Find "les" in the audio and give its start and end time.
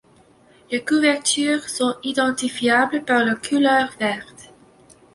0.71-0.83